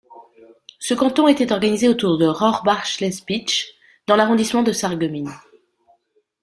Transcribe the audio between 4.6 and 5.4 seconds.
de Sarreguemines.